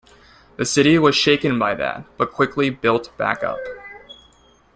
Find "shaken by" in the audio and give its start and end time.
1.15-1.75